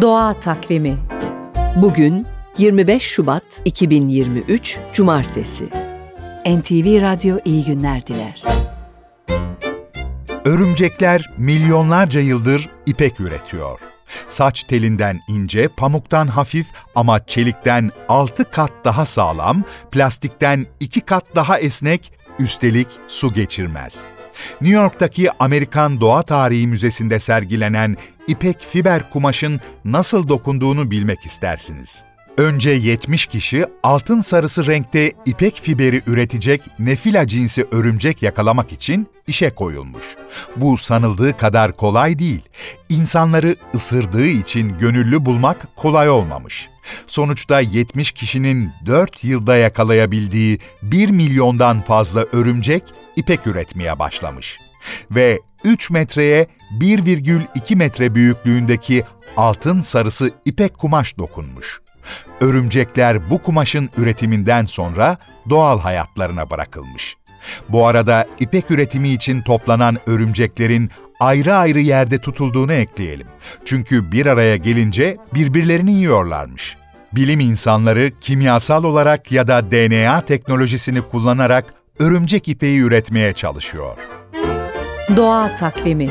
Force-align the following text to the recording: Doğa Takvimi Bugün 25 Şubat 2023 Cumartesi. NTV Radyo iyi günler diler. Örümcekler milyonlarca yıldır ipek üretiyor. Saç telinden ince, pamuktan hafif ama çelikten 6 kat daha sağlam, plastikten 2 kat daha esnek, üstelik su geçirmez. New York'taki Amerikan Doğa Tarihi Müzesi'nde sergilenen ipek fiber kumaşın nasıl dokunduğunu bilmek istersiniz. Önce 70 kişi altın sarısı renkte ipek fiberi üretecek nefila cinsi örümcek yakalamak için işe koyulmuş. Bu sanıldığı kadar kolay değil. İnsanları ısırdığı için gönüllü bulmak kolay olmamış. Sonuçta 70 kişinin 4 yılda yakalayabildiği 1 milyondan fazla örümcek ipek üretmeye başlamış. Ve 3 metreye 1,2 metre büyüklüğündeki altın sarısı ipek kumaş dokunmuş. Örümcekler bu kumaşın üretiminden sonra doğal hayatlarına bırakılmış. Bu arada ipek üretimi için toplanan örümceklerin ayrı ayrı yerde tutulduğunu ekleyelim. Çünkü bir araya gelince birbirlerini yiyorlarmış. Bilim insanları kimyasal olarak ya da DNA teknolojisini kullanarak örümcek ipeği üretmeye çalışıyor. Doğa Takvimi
Doğa 0.00 0.34
Takvimi 0.34 0.98
Bugün 1.76 2.26
25 2.58 3.02
Şubat 3.02 3.42
2023 3.64 4.78
Cumartesi. 4.92 5.64
NTV 6.46 7.02
Radyo 7.02 7.38
iyi 7.44 7.64
günler 7.64 8.06
diler. 8.06 8.42
Örümcekler 10.44 11.30
milyonlarca 11.38 12.20
yıldır 12.20 12.68
ipek 12.86 13.20
üretiyor. 13.20 13.78
Saç 14.26 14.62
telinden 14.62 15.20
ince, 15.28 15.68
pamuktan 15.68 16.26
hafif 16.26 16.66
ama 16.94 17.26
çelikten 17.26 17.90
6 18.08 18.44
kat 18.44 18.72
daha 18.84 19.06
sağlam, 19.06 19.62
plastikten 19.92 20.66
2 20.80 21.00
kat 21.00 21.24
daha 21.34 21.58
esnek, 21.58 22.12
üstelik 22.38 22.88
su 23.08 23.32
geçirmez. 23.32 24.04
New 24.60 24.80
York'taki 24.80 25.30
Amerikan 25.38 26.00
Doğa 26.00 26.22
Tarihi 26.22 26.66
Müzesi'nde 26.66 27.20
sergilenen 27.20 27.96
ipek 28.26 28.60
fiber 28.70 29.10
kumaşın 29.10 29.60
nasıl 29.84 30.28
dokunduğunu 30.28 30.90
bilmek 30.90 31.26
istersiniz. 31.26 32.07
Önce 32.38 32.70
70 32.70 33.26
kişi 33.26 33.66
altın 33.82 34.20
sarısı 34.20 34.66
renkte 34.66 35.12
ipek 35.26 35.60
fiberi 35.62 36.02
üretecek 36.06 36.62
nefila 36.78 37.26
cinsi 37.26 37.64
örümcek 37.72 38.22
yakalamak 38.22 38.72
için 38.72 39.08
işe 39.26 39.50
koyulmuş. 39.50 40.06
Bu 40.56 40.76
sanıldığı 40.76 41.36
kadar 41.36 41.76
kolay 41.76 42.18
değil. 42.18 42.40
İnsanları 42.88 43.56
ısırdığı 43.74 44.26
için 44.26 44.78
gönüllü 44.78 45.24
bulmak 45.24 45.76
kolay 45.76 46.10
olmamış. 46.10 46.68
Sonuçta 47.06 47.60
70 47.60 48.12
kişinin 48.12 48.70
4 48.86 49.24
yılda 49.24 49.56
yakalayabildiği 49.56 50.58
1 50.82 51.10
milyondan 51.10 51.80
fazla 51.80 52.24
örümcek 52.32 52.82
ipek 53.16 53.46
üretmeye 53.46 53.98
başlamış. 53.98 54.58
Ve 55.10 55.40
3 55.64 55.90
metreye 55.90 56.46
1,2 56.80 57.76
metre 57.76 58.14
büyüklüğündeki 58.14 59.04
altın 59.36 59.80
sarısı 59.80 60.30
ipek 60.44 60.78
kumaş 60.78 61.18
dokunmuş. 61.18 61.80
Örümcekler 62.40 63.30
bu 63.30 63.42
kumaşın 63.42 63.90
üretiminden 63.96 64.64
sonra 64.64 65.16
doğal 65.50 65.80
hayatlarına 65.80 66.50
bırakılmış. 66.50 67.16
Bu 67.68 67.86
arada 67.86 68.26
ipek 68.40 68.70
üretimi 68.70 69.08
için 69.08 69.42
toplanan 69.42 69.98
örümceklerin 70.06 70.90
ayrı 71.20 71.54
ayrı 71.54 71.80
yerde 71.80 72.18
tutulduğunu 72.18 72.72
ekleyelim. 72.72 73.26
Çünkü 73.64 74.12
bir 74.12 74.26
araya 74.26 74.56
gelince 74.56 75.16
birbirlerini 75.34 75.92
yiyorlarmış. 75.92 76.76
Bilim 77.12 77.40
insanları 77.40 78.12
kimyasal 78.20 78.84
olarak 78.84 79.32
ya 79.32 79.46
da 79.46 79.70
DNA 79.70 80.20
teknolojisini 80.20 81.02
kullanarak 81.02 81.74
örümcek 81.98 82.48
ipeği 82.48 82.80
üretmeye 82.80 83.32
çalışıyor. 83.32 83.96
Doğa 85.16 85.56
Takvimi 85.56 86.10